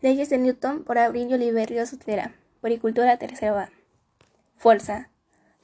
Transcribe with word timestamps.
Leyes 0.00 0.30
de 0.30 0.38
Newton 0.38 0.84
por 0.84 0.96
y 0.96 1.34
Oliverio 1.34 1.84
Sutera. 1.84 2.32
Poricultura 2.60 3.16
tercera. 3.16 3.72
Fuerza. 4.56 5.10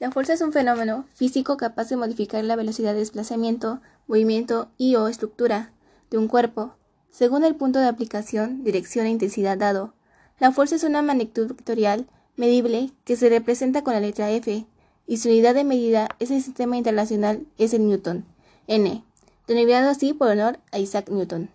La 0.00 0.10
fuerza 0.10 0.32
es 0.32 0.40
un 0.40 0.52
fenómeno 0.52 1.06
físico 1.14 1.56
capaz 1.56 1.88
de 1.88 1.96
modificar 1.96 2.42
la 2.42 2.56
velocidad 2.56 2.94
de 2.94 2.98
desplazamiento, 2.98 3.80
movimiento 4.08 4.72
y 4.76 4.96
o 4.96 5.06
estructura 5.06 5.70
de 6.10 6.18
un 6.18 6.26
cuerpo, 6.26 6.74
según 7.12 7.44
el 7.44 7.54
punto 7.54 7.78
de 7.78 7.86
aplicación, 7.86 8.64
dirección 8.64 9.06
e 9.06 9.10
intensidad 9.10 9.56
dado. 9.56 9.94
La 10.40 10.50
fuerza 10.50 10.74
es 10.74 10.82
una 10.82 11.00
magnitud 11.00 11.46
vectorial 11.46 12.08
medible 12.34 12.90
que 13.04 13.14
se 13.14 13.28
representa 13.28 13.84
con 13.84 13.94
la 13.94 14.00
letra 14.00 14.32
F, 14.32 14.66
y 15.06 15.16
su 15.18 15.28
unidad 15.28 15.54
de 15.54 15.62
medida 15.62 16.08
es 16.18 16.32
el 16.32 16.42
sistema 16.42 16.76
internacional 16.76 17.46
es 17.56 17.72
el 17.72 17.86
Newton, 17.86 18.24
N, 18.66 19.04
denominado 19.46 19.90
así 19.90 20.12
por 20.12 20.26
honor 20.26 20.58
a 20.72 20.80
Isaac 20.80 21.08
Newton. 21.08 21.53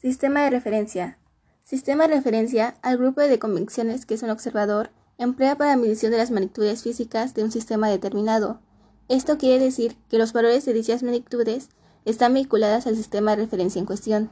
Sistema 0.00 0.44
de 0.44 0.50
referencia. 0.50 1.18
Sistema 1.64 2.06
de 2.06 2.14
referencia 2.14 2.76
al 2.82 2.98
grupo 2.98 3.20
de 3.20 3.40
convenciones 3.40 4.06
que 4.06 4.14
es 4.14 4.22
un 4.22 4.30
observador 4.30 4.90
emplea 5.18 5.58
para 5.58 5.72
la 5.72 5.76
medición 5.76 6.12
de 6.12 6.18
las 6.18 6.30
magnitudes 6.30 6.84
físicas 6.84 7.34
de 7.34 7.42
un 7.42 7.50
sistema 7.50 7.88
determinado. 7.88 8.60
Esto 9.08 9.38
quiere 9.38 9.58
decir 9.58 9.96
que 10.08 10.18
los 10.18 10.32
valores 10.32 10.64
de 10.64 10.72
dichas 10.72 11.02
magnitudes 11.02 11.70
están 12.04 12.32
vinculadas 12.32 12.86
al 12.86 12.94
sistema 12.94 13.32
de 13.32 13.42
referencia 13.42 13.80
en 13.80 13.86
cuestión. 13.86 14.30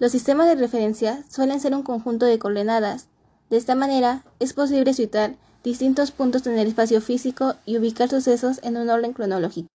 Los 0.00 0.10
sistemas 0.10 0.48
de 0.48 0.56
referencia 0.56 1.22
suelen 1.30 1.60
ser 1.60 1.76
un 1.76 1.84
conjunto 1.84 2.26
de 2.26 2.40
coordenadas. 2.40 3.06
De 3.48 3.58
esta 3.58 3.76
manera, 3.76 4.24
es 4.40 4.54
posible 4.54 4.92
situar 4.92 5.36
distintos 5.62 6.10
puntos 6.10 6.44
en 6.48 6.58
el 6.58 6.66
espacio 6.66 7.00
físico 7.00 7.54
y 7.64 7.78
ubicar 7.78 8.08
sucesos 8.08 8.58
en 8.64 8.76
un 8.76 8.90
orden 8.90 9.12
cronológico. 9.12 9.68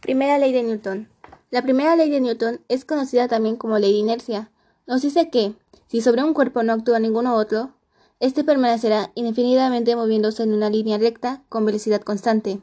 Primera 0.00 0.38
ley 0.38 0.52
de 0.52 0.62
Newton. 0.62 1.08
La 1.50 1.62
primera 1.62 1.96
ley 1.96 2.08
de 2.08 2.20
Newton 2.20 2.60
es 2.68 2.84
conocida 2.84 3.26
también 3.26 3.56
como 3.56 3.78
ley 3.78 3.92
de 3.92 3.98
inercia. 3.98 4.50
Nos 4.86 5.02
dice 5.02 5.28
que, 5.28 5.54
si 5.88 6.00
sobre 6.00 6.22
un 6.22 6.34
cuerpo 6.34 6.62
no 6.62 6.72
actúa 6.72 7.00
ninguno 7.00 7.34
otro, 7.34 7.74
éste 8.20 8.44
permanecerá 8.44 9.10
indefinidamente 9.16 9.96
moviéndose 9.96 10.44
en 10.44 10.54
una 10.54 10.70
línea 10.70 10.98
recta 10.98 11.42
con 11.48 11.64
velocidad 11.64 12.02
constante. 12.02 12.60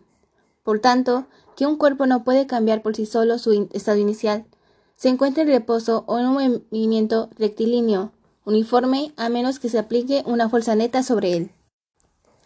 Por 0.63 0.79
tanto, 0.79 1.25
que 1.57 1.65
un 1.65 1.77
cuerpo 1.77 2.05
no 2.05 2.23
puede 2.23 2.47
cambiar 2.47 2.81
por 2.81 2.95
sí 2.95 3.05
solo 3.05 3.37
su 3.37 3.67
estado 3.73 3.97
inicial. 3.97 4.45
Se 4.95 5.09
encuentra 5.09 5.43
en 5.43 5.49
reposo 5.49 6.05
o 6.07 6.19
en 6.19 6.27
un 6.27 6.61
movimiento 6.71 7.29
rectilíneo, 7.37 8.13
uniforme, 8.45 9.13
a 9.17 9.27
menos 9.27 9.59
que 9.59 9.67
se 9.67 9.77
aplique 9.77 10.23
una 10.25 10.47
fuerza 10.47 10.75
neta 10.75 11.03
sobre 11.03 11.35
él. 11.35 11.51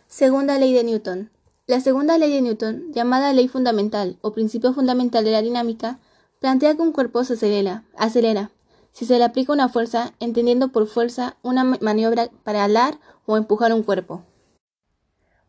Segunda 0.08 0.58
ley 0.58 0.74
de 0.74 0.84
Newton. 0.84 1.30
La 1.70 1.82
segunda 1.82 2.18
ley 2.18 2.34
de 2.34 2.42
Newton, 2.42 2.92
llamada 2.94 3.32
ley 3.32 3.48
fundamental 3.48 4.18
o 4.22 4.32
principio 4.32 4.74
fundamental 4.74 5.24
de 5.24 5.30
la 5.30 5.44
dinámica, 5.44 6.00
plantea 6.40 6.74
que 6.74 6.82
un 6.82 6.92
cuerpo 6.92 7.24
se 7.24 7.34
acelera, 7.34 7.84
acelera 7.96 8.50
si 8.92 9.06
se 9.06 9.20
le 9.20 9.24
aplica 9.24 9.54
una 9.54 9.70
fuerza, 9.70 10.16
entendiendo 10.20 10.70
por 10.70 10.88
fuerza 10.88 11.38
una 11.44 11.64
maniobra 11.64 12.32
para 12.44 12.64
alar 12.64 13.00
o 13.28 13.38
empujar 13.38 13.72
un 13.72 13.84
cuerpo. 13.84 14.24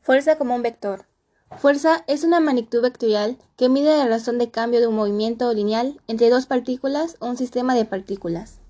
Fuerza 0.02 0.36
como 0.36 0.54
un 0.54 0.60
vector. 0.60 1.06
Fuerza 1.56 2.04
es 2.06 2.22
una 2.22 2.38
magnitud 2.38 2.82
vectorial 2.82 3.38
que 3.56 3.70
mide 3.70 3.96
la 3.96 4.06
razón 4.06 4.36
de 4.36 4.50
cambio 4.50 4.80
de 4.80 4.88
un 4.88 4.96
movimiento 4.96 5.50
lineal 5.54 6.02
entre 6.06 6.28
dos 6.28 6.44
partículas 6.44 7.16
o 7.20 7.28
un 7.28 7.38
sistema 7.38 7.74
de 7.74 7.86
partículas. 7.86 8.60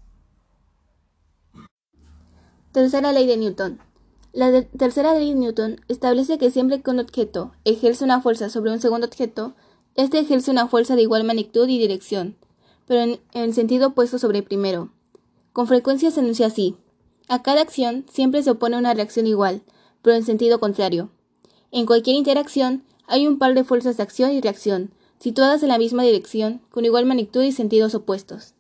Tercera 2.71 3.11
ley 3.11 3.27
de 3.27 3.39
Newton. 3.39 3.90
La 4.33 4.63
tercera 4.63 5.15
ley 5.15 5.31
de 5.31 5.35
Newton 5.35 5.81
establece 5.89 6.39
que 6.39 6.53
siempre 6.53 6.81
que 6.81 6.91
un 6.91 7.01
objeto 7.01 7.53
ejerce 7.65 8.05
una 8.05 8.21
fuerza 8.21 8.49
sobre 8.49 8.71
un 8.71 8.81
segundo 8.81 9.09
objeto, 9.09 9.55
éste 9.97 10.21
ejerce 10.21 10.53
una 10.53 10.69
fuerza 10.69 10.95
de 10.95 11.03
igual 11.03 11.25
magnitud 11.25 11.69
y 11.69 11.79
dirección, 11.79 12.37
pero 12.87 13.01
en, 13.01 13.21
el 13.33 13.55
sentido 13.55 13.89
opuesto 13.89 14.21
sobre 14.21 14.39
el 14.39 14.45
primero. 14.45 14.93
Con 15.53 15.67
frecuencia 15.67 16.13
se 16.13 16.21
enuncia 16.21 16.47
así. 16.47 16.77
A 17.29 17.43
cada 17.43 17.61
acción 17.61 18.07
siempre 18.09 18.43
se 18.45 18.53
opone 18.53 18.77
una 18.77 18.95
reacción 18.95 19.27
igual, 19.27 19.63
pero 20.01 20.17
en 20.17 20.25
sentido 20.25 20.61
contrario. 20.61 21.11
En 21.73 21.87
cualquier 21.87 22.15
interacción 22.15 22.85
hay 23.09 23.27
un 23.27 23.37
par 23.39 23.55
de 23.55 23.65
fuerzas 23.65 23.97
de 23.97 24.05
acción 24.05 24.31
y 24.31 24.41
reacción, 24.41 24.93
situadas 25.19 25.65
en 25.65 25.71
la 25.71 25.79
misma 25.79 26.05
dirección, 26.05 26.63
con 26.71 26.85
igual 26.85 27.05
magnitud 27.05 27.43
y 27.43 27.51
sentidos 27.51 27.97
opuestos. 27.97 28.55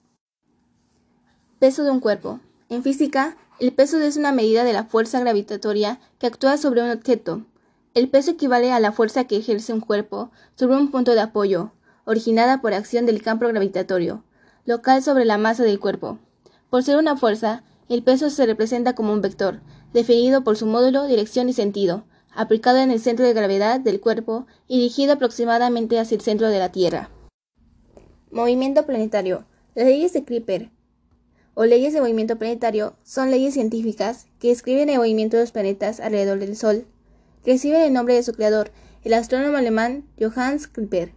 Peso 1.61 1.85
de 1.85 1.93
un 1.93 2.01
cuerpo. 2.01 2.41
En 2.71 2.85
física, 2.85 3.37
el 3.59 3.73
peso 3.73 3.99
es 3.99 4.17
una 4.17 4.31
medida 4.31 4.63
de 4.63 4.73
la 4.73 4.85
fuerza 4.85 5.19
gravitatoria 5.19 5.99
que 6.21 6.29
actúa 6.29 6.57
sobre 6.57 6.83
un 6.83 6.91
objeto. 6.91 7.45
El 7.95 8.09
peso 8.09 8.31
equivale 8.31 8.71
a 8.71 8.79
la 8.79 8.93
fuerza 8.93 9.25
que 9.25 9.37
ejerce 9.37 9.73
un 9.73 9.81
cuerpo 9.81 10.31
sobre 10.55 10.77
un 10.77 10.93
punto 10.93 11.17
de 11.17 11.21
apoyo, 11.21 11.73
originada 12.05 12.61
por 12.61 12.73
acción 12.73 13.07
del 13.07 13.23
campo 13.23 13.49
gravitatorio, 13.49 14.23
local 14.67 15.03
sobre 15.03 15.25
la 15.25 15.37
masa 15.37 15.65
del 15.65 15.81
cuerpo. 15.81 16.21
Por 16.71 16.85
ser 16.85 16.97
una 16.97 17.17
fuerza, 17.17 17.65
el 17.89 18.05
peso 18.05 18.31
se 18.31 18.47
representa 18.47 18.95
como 18.95 19.13
un 19.13 19.21
vector, 19.21 19.63
definido 19.93 20.45
por 20.45 20.57
su 20.57 20.67
módulo, 20.67 21.07
dirección 21.07 21.49
y 21.49 21.53
sentido, 21.53 22.05
aplicado 22.33 22.79
en 22.79 22.93
el 22.93 23.01
centro 23.01 23.27
de 23.27 23.33
gravedad 23.33 23.81
del 23.81 24.01
cuerpo 24.01 24.47
y 24.69 24.77
dirigido 24.77 25.15
aproximadamente 25.15 25.99
hacia 25.99 26.15
el 26.15 26.21
centro 26.21 26.49
de 26.49 26.61
la 26.61 26.71
Tierra. 26.71 27.11
Movimiento 28.31 28.87
planetario. 28.87 29.45
Las 29.75 29.87
leyes 29.87 30.13
de 30.13 30.23
Clipper 30.23 30.71
o 31.55 31.65
leyes 31.65 31.93
de 31.93 32.01
movimiento 32.01 32.39
planetario 32.39 32.95
son 33.03 33.31
leyes 33.31 33.55
científicas 33.55 34.27
que 34.39 34.49
describen 34.49 34.89
el 34.89 34.99
movimiento 34.99 35.37
de 35.37 35.43
los 35.43 35.53
planetas 35.53 36.01
alrededor 36.01 36.39
del 36.39 36.57
Sol. 36.57 36.87
Reciben 37.45 37.81
el 37.83 37.93
nombre 37.93 38.15
de 38.15 38.23
su 38.23 38.33
creador, 38.33 38.71
el 39.05 39.15
astrónomo 39.15 39.57
alemán 39.57 40.05
Johannes 40.19 40.67
Kepler. 40.67 41.13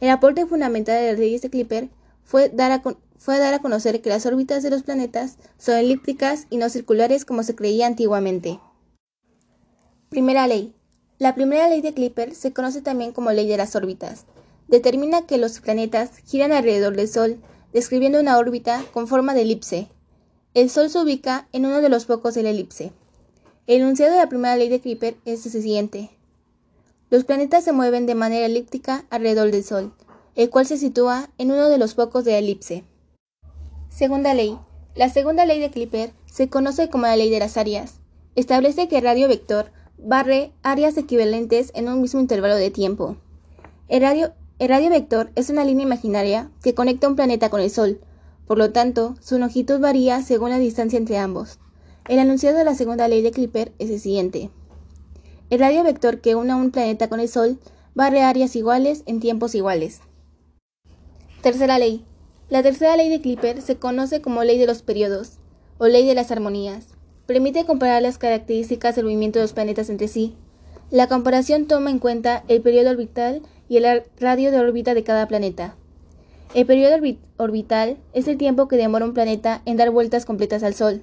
El 0.00 0.10
aporte 0.10 0.46
fundamental 0.46 1.00
de 1.00 1.10
las 1.10 1.18
leyes 1.18 1.42
de 1.42 1.50
Kepler 1.50 1.88
fue 2.24 2.48
dar, 2.48 2.72
a 2.72 2.82
fue 3.16 3.38
dar 3.38 3.54
a 3.54 3.60
conocer 3.60 4.02
que 4.02 4.08
las 4.08 4.26
órbitas 4.26 4.62
de 4.62 4.70
los 4.70 4.82
planetas 4.82 5.38
son 5.58 5.76
elípticas 5.76 6.46
y 6.50 6.56
no 6.56 6.68
circulares 6.68 7.24
como 7.24 7.44
se 7.44 7.54
creía 7.54 7.86
antiguamente. 7.86 8.58
Primera 10.08 10.48
ley. 10.48 10.74
La 11.18 11.36
primera 11.36 11.68
ley 11.68 11.80
de 11.82 11.94
Kepler 11.94 12.34
se 12.34 12.52
conoce 12.52 12.82
también 12.82 13.12
como 13.12 13.30
ley 13.30 13.46
de 13.46 13.56
las 13.56 13.76
órbitas. 13.76 14.24
Determina 14.66 15.24
que 15.24 15.38
los 15.38 15.60
planetas 15.60 16.18
giran 16.26 16.50
alrededor 16.50 16.96
del 16.96 17.08
Sol 17.08 17.38
describiendo 17.72 18.20
una 18.20 18.38
órbita 18.38 18.84
con 18.92 19.06
forma 19.08 19.34
de 19.34 19.42
elipse. 19.42 19.88
El 20.54 20.70
Sol 20.70 20.90
se 20.90 20.98
ubica 20.98 21.48
en 21.52 21.66
uno 21.66 21.80
de 21.80 21.88
los 21.88 22.06
focos 22.06 22.34
de 22.34 22.42
la 22.42 22.50
elipse. 22.50 22.92
El 23.66 23.82
enunciado 23.82 24.12
de 24.12 24.18
la 24.18 24.28
primera 24.28 24.56
ley 24.56 24.68
de 24.68 24.80
Kuiper 24.80 25.16
es 25.24 25.46
el 25.46 25.52
siguiente. 25.52 26.10
Los 27.10 27.24
planetas 27.24 27.64
se 27.64 27.72
mueven 27.72 28.06
de 28.06 28.14
manera 28.14 28.46
elíptica 28.46 29.04
alrededor 29.10 29.50
del 29.50 29.64
Sol, 29.64 29.92
el 30.34 30.50
cual 30.50 30.66
se 30.66 30.78
sitúa 30.78 31.30
en 31.38 31.50
uno 31.50 31.68
de 31.68 31.78
los 31.78 31.94
focos 31.94 32.24
de 32.24 32.32
la 32.32 32.38
elipse. 32.38 32.84
Segunda 33.88 34.34
ley. 34.34 34.58
La 34.94 35.08
segunda 35.08 35.46
ley 35.46 35.60
de 35.60 35.70
Clipper 35.70 36.12
se 36.26 36.48
conoce 36.48 36.88
como 36.88 37.04
la 37.04 37.16
ley 37.16 37.30
de 37.30 37.38
las 37.38 37.56
áreas. 37.56 38.00
Establece 38.34 38.88
que 38.88 38.98
el 38.98 39.04
radio 39.04 39.28
vector 39.28 39.70
barre 39.98 40.52
áreas 40.62 40.96
equivalentes 40.96 41.70
en 41.74 41.88
un 41.88 42.00
mismo 42.00 42.20
intervalo 42.20 42.56
de 42.56 42.70
tiempo. 42.70 43.16
El 43.88 44.02
radio, 44.02 44.32
el 44.62 44.68
radio 44.68 44.90
vector 44.90 45.32
es 45.34 45.50
una 45.50 45.64
línea 45.64 45.84
imaginaria 45.84 46.48
que 46.62 46.72
conecta 46.72 47.08
un 47.08 47.16
planeta 47.16 47.50
con 47.50 47.60
el 47.60 47.68
Sol, 47.68 47.98
por 48.46 48.58
lo 48.58 48.70
tanto, 48.70 49.16
su 49.20 49.36
longitud 49.36 49.80
varía 49.80 50.22
según 50.22 50.50
la 50.50 50.58
distancia 50.60 51.00
entre 51.00 51.18
ambos. 51.18 51.58
El 52.06 52.20
anunciado 52.20 52.58
de 52.58 52.64
la 52.64 52.76
segunda 52.76 53.08
ley 53.08 53.22
de 53.22 53.32
Clipper 53.32 53.72
es 53.80 53.90
el 53.90 53.98
siguiente. 53.98 54.50
El 55.50 55.58
radio 55.58 55.82
vector 55.82 56.20
que 56.20 56.36
une 56.36 56.52
a 56.52 56.54
un 56.54 56.70
planeta 56.70 57.08
con 57.08 57.18
el 57.18 57.28
Sol 57.28 57.58
barre 57.96 58.22
áreas 58.22 58.54
iguales 58.54 59.02
en 59.06 59.18
tiempos 59.18 59.56
iguales. 59.56 59.98
Tercera 61.42 61.80
ley. 61.80 62.04
La 62.48 62.62
tercera 62.62 62.96
ley 62.96 63.08
de 63.10 63.20
Clipper 63.20 63.62
se 63.62 63.78
conoce 63.78 64.20
como 64.20 64.44
ley 64.44 64.58
de 64.58 64.68
los 64.68 64.82
periodos 64.82 65.38
o 65.78 65.88
ley 65.88 66.06
de 66.06 66.14
las 66.14 66.30
armonías. 66.30 66.86
Permite 67.26 67.66
comparar 67.66 68.00
las 68.00 68.16
características 68.16 68.94
del 68.94 69.06
movimiento 69.06 69.40
de 69.40 69.44
los 69.44 69.54
planetas 69.54 69.90
entre 69.90 70.06
sí. 70.06 70.36
La 70.92 71.08
comparación 71.08 71.66
toma 71.66 71.90
en 71.90 71.98
cuenta 71.98 72.44
el 72.46 72.62
periodo 72.62 72.90
orbital 72.90 73.42
y 73.72 73.78
el 73.78 74.02
radio 74.20 74.50
de 74.50 74.60
órbita 74.60 74.92
de 74.92 75.02
cada 75.02 75.26
planeta. 75.26 75.76
El 76.52 76.66
periodo 76.66 76.94
orbital 77.38 77.96
es 78.12 78.28
el 78.28 78.36
tiempo 78.36 78.68
que 78.68 78.76
demora 78.76 79.06
un 79.06 79.14
planeta 79.14 79.62
en 79.64 79.78
dar 79.78 79.88
vueltas 79.88 80.26
completas 80.26 80.62
al 80.62 80.74
Sol. 80.74 81.02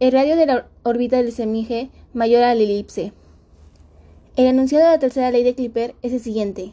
El 0.00 0.12
radio 0.12 0.34
de 0.36 0.46
la 0.46 0.68
órbita 0.84 1.18
del 1.18 1.32
semije 1.32 1.90
mayor 2.14 2.44
a 2.44 2.54
la 2.54 2.62
elipse. 2.62 3.12
El 4.36 4.46
enunciado 4.46 4.86
de 4.86 4.92
la 4.92 4.98
tercera 5.00 5.30
ley 5.30 5.44
de 5.44 5.54
Clipper 5.54 5.94
es 6.00 6.14
el 6.14 6.20
siguiente. 6.20 6.72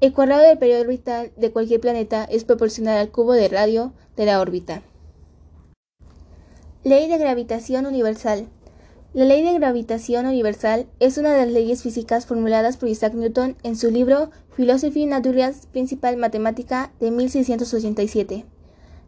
El 0.00 0.12
cuadrado 0.12 0.42
del 0.42 0.58
periodo 0.58 0.80
orbital 0.80 1.30
de 1.36 1.52
cualquier 1.52 1.78
planeta 1.78 2.24
es 2.24 2.42
proporcional 2.42 2.98
al 2.98 3.12
cubo 3.12 3.34
de 3.34 3.46
radio 3.46 3.92
de 4.16 4.26
la 4.26 4.40
órbita. 4.40 4.82
Ley 6.82 7.08
de 7.08 7.18
gravitación 7.18 7.86
universal. 7.86 8.48
La 9.14 9.24
ley 9.24 9.44
de 9.44 9.54
gravitación 9.54 10.26
universal 10.26 10.88
es 10.98 11.18
una 11.18 11.30
de 11.30 11.46
las 11.46 11.54
leyes 11.54 11.84
físicas 11.84 12.26
formuladas 12.26 12.76
por 12.76 12.88
Isaac 12.88 13.14
Newton 13.14 13.56
en 13.62 13.76
su 13.76 13.92
libro 13.92 14.32
Philosophy 14.56 15.06
Naturalis 15.06 15.66
Principal 15.66 16.16
Matemática 16.16 16.92
de 16.98 17.12
1687. 17.12 18.44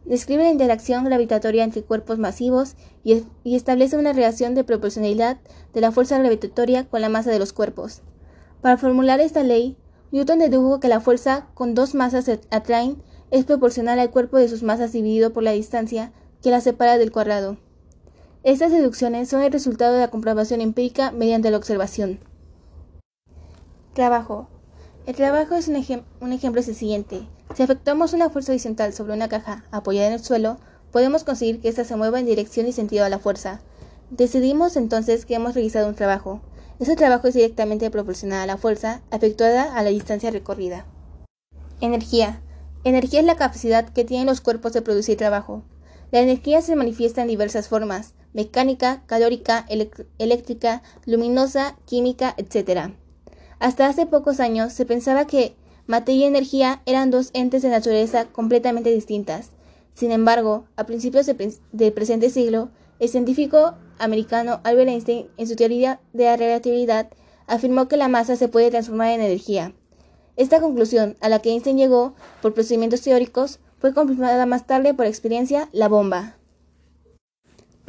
Describe 0.05 0.43
la 0.43 0.51
interacción 0.51 1.03
gravitatoria 1.03 1.65
entre 1.65 1.83
cuerpos 1.83 2.19
masivos 2.19 2.77
y, 3.03 3.25
establece 3.43 3.97
una 3.97 4.13
relación 4.13 4.55
de 4.55 4.63
proporcionalidad 4.63 5.39
de 5.73 5.81
la 5.81 5.91
fuerza 5.91 6.17
gravitatoria 6.17 6.85
con 6.85 7.01
la 7.01 7.09
masa 7.09 7.31
de 7.31 7.39
los 7.39 7.51
cuerpos. 7.51 8.01
Para 8.61 8.77
formular 8.77 9.19
esta 9.19 9.43
ley, 9.43 9.75
Newton 10.13 10.39
dedujo 10.39 10.79
que 10.79 10.87
la 10.87 11.01
fuerza 11.01 11.49
con 11.53 11.75
dos 11.75 11.95
masas 11.95 12.23
se 12.23 12.39
atraen 12.49 13.03
es 13.29 13.43
proporcional 13.43 13.99
al 13.99 14.11
cuerpo 14.11 14.37
de 14.37 14.47
sus 14.47 14.63
masas 14.63 14.93
dividido 14.93 15.33
por 15.33 15.43
la 15.43 15.51
distancia 15.51 16.13
que 16.41 16.49
las 16.49 16.63
separa 16.63 16.97
del 16.97 17.11
cuadrado. 17.11 17.57
Estas 18.43 18.71
deducciones 18.71 19.29
son 19.29 19.41
el 19.41 19.51
resultado 19.51 19.93
de 19.93 19.99
la 19.99 20.09
comprobación 20.09 20.61
empírica 20.61 21.11
mediante 21.11 21.51
la 21.51 21.57
observación. 21.57 22.19
Trabajo. 23.93 24.47
El 25.07 25.15
trabajo 25.15 25.55
es 25.55 25.67
un, 25.67 25.75
ejemplo 25.75 26.61
es 26.61 26.67
el 26.67 26.75
siguiente. 26.75 27.27
Si 27.55 27.63
efectuamos 27.63 28.13
una 28.13 28.29
fuerza 28.29 28.51
horizontal 28.51 28.93
sobre 28.93 29.13
una 29.13 29.27
caja 29.27 29.65
apoyada 29.71 30.07
en 30.07 30.13
el 30.13 30.23
suelo, 30.23 30.57
podemos 30.91 31.23
conseguir 31.23 31.61
que 31.61 31.69
ésta 31.69 31.83
se 31.83 31.95
mueva 31.95 32.19
en 32.19 32.25
dirección 32.25 32.67
y 32.67 32.73
sentido 32.73 33.05
a 33.05 33.09
la 33.09 33.19
fuerza. 33.19 33.61
Decidimos 34.11 34.77
entonces 34.77 35.25
que 35.25 35.35
hemos 35.35 35.55
realizado 35.55 35.87
un 35.87 35.95
trabajo. 35.95 36.41
Ese 36.79 36.95
trabajo 36.95 37.27
es 37.27 37.33
directamente 37.33 37.89
proporcional 37.89 38.41
a 38.41 38.45
la 38.45 38.57
fuerza 38.57 39.01
efectuada 39.11 39.75
a 39.75 39.81
la 39.81 39.89
distancia 39.89 40.29
recorrida. 40.29 40.85
Energía. 41.81 42.41
Energía 42.83 43.19
es 43.21 43.25
la 43.25 43.35
capacidad 43.35 43.89
que 43.89 44.05
tienen 44.05 44.27
los 44.27 44.41
cuerpos 44.41 44.73
de 44.73 44.81
producir 44.81 45.17
trabajo. 45.17 45.63
La 46.11 46.19
energía 46.19 46.61
se 46.61 46.75
manifiesta 46.75 47.21
en 47.21 47.27
diversas 47.27 47.67
formas, 47.67 48.13
mecánica, 48.33 49.03
calórica, 49.07 49.65
eléctrica, 50.17 50.83
luminosa, 51.05 51.77
química, 51.85 52.33
etc. 52.37 52.91
Hasta 53.59 53.87
hace 53.87 54.05
pocos 54.05 54.39
años 54.39 54.71
se 54.71 54.85
pensaba 54.85 55.27
que 55.27 55.55
materia 55.85 56.25
y 56.25 56.27
energía 56.27 56.81
eran 56.85 57.11
dos 57.11 57.31
entes 57.33 57.61
de 57.61 57.69
naturaleza 57.69 58.25
completamente 58.25 58.91
distintas. 58.91 59.49
Sin 59.93 60.11
embargo, 60.11 60.65
a 60.75 60.85
principios 60.85 61.25
del 61.25 61.93
presente 61.93 62.29
siglo, 62.29 62.69
el 62.99 63.09
científico 63.09 63.73
americano 63.97 64.61
Albert 64.63 64.89
Einstein, 64.89 65.27
en 65.37 65.47
su 65.47 65.55
teoría 65.55 65.99
de 66.13 66.25
la 66.25 66.37
relatividad, 66.37 67.09
afirmó 67.47 67.87
que 67.87 67.97
la 67.97 68.07
masa 68.07 68.35
se 68.35 68.47
puede 68.47 68.69
transformar 68.69 69.09
en 69.09 69.21
energía. 69.21 69.73
Esta 70.35 70.61
conclusión, 70.61 71.17
a 71.19 71.29
la 71.29 71.39
que 71.39 71.49
Einstein 71.49 71.77
llegó 71.77 72.13
por 72.41 72.53
procedimientos 72.53 73.01
teóricos, 73.01 73.59
fue 73.79 73.93
confirmada 73.93 74.45
más 74.45 74.65
tarde 74.67 74.93
por 74.93 75.05
experiencia 75.05 75.69
la 75.71 75.87
bomba. 75.87 76.37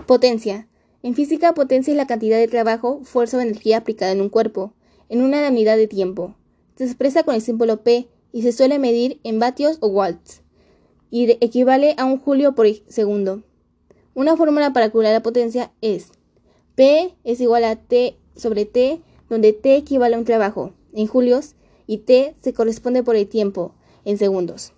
Potencia. 0.07 0.69
En 1.03 1.15
física, 1.15 1.55
potencia 1.55 1.93
es 1.93 1.97
la 1.97 2.07
cantidad 2.07 2.39
de 2.39 2.49
trabajo, 2.49 3.01
fuerza 3.05 3.37
o 3.37 3.41
energía 3.41 3.79
aplicada 3.79 4.13
en 4.13 4.21
un 4.21 4.29
cuerpo, 4.29 4.73
en 5.09 5.23
una 5.23 5.49
unidad 5.49 5.77
de 5.77 5.87
tiempo. 5.87 6.35
Se 6.77 6.85
expresa 6.85 7.23
con 7.23 7.35
el 7.35 7.43
símbolo 7.43 7.83
P 7.83 8.09
y 8.33 8.43
se 8.43 8.53
suele 8.53 8.79
medir 8.79 9.21
en 9.23 9.39
vatios 9.39 9.79
o 9.81 9.89
watts, 9.89 10.43
y 11.11 11.31
equivale 11.45 11.95
a 11.99 12.05
un 12.05 12.19
julio 12.19 12.55
por 12.55 12.67
segundo. 12.89 13.43
Una 14.15 14.37
fórmula 14.37 14.73
para 14.73 14.87
calcular 14.87 15.13
la 15.13 15.23
potencia 15.23 15.73
es 15.81 16.11
P 16.75 17.15
es 17.25 17.41
igual 17.41 17.65
a 17.65 17.77
T 17.77 18.17
sobre 18.37 18.65
T, 18.65 19.01
donde 19.29 19.53
T 19.53 19.77
equivale 19.77 20.17
a 20.17 20.19
un 20.19 20.25
trabajo 20.25 20.73
en 20.93 21.07
julios 21.07 21.55
y 21.87 21.99
T 21.99 22.35
se 22.41 22.53
corresponde 22.53 23.03
por 23.03 23.17
el 23.17 23.29
tiempo 23.29 23.75
en 24.05 24.19
segundos. 24.19 24.73